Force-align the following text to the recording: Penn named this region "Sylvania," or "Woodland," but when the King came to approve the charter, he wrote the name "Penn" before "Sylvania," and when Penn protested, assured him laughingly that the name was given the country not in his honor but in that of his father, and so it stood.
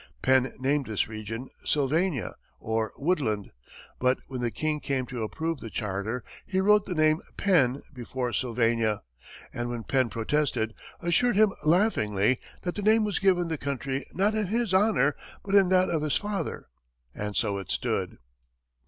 Penn 0.23 0.51
named 0.57 0.87
this 0.87 1.07
region 1.07 1.51
"Sylvania," 1.63 2.33
or 2.59 2.91
"Woodland," 2.97 3.51
but 3.99 4.17
when 4.25 4.41
the 4.41 4.49
King 4.49 4.79
came 4.79 5.05
to 5.05 5.21
approve 5.21 5.59
the 5.59 5.69
charter, 5.69 6.23
he 6.43 6.59
wrote 6.59 6.87
the 6.87 6.95
name 6.95 7.21
"Penn" 7.37 7.83
before 7.93 8.33
"Sylvania," 8.33 9.03
and 9.53 9.69
when 9.69 9.83
Penn 9.83 10.09
protested, 10.09 10.73
assured 11.01 11.35
him 11.35 11.53
laughingly 11.63 12.39
that 12.63 12.73
the 12.73 12.81
name 12.81 13.03
was 13.03 13.19
given 13.19 13.47
the 13.47 13.59
country 13.59 14.07
not 14.11 14.33
in 14.33 14.47
his 14.47 14.73
honor 14.73 15.15
but 15.45 15.53
in 15.53 15.69
that 15.69 15.91
of 15.91 16.01
his 16.01 16.17
father, 16.17 16.65
and 17.13 17.35
so 17.35 17.59
it 17.59 17.69
stood. 17.69 18.17